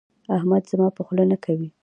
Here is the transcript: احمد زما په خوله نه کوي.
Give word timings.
احمد 0.35 0.63
زما 0.71 0.87
په 0.97 1.01
خوله 1.07 1.23
نه 1.31 1.37
کوي. 1.45 1.69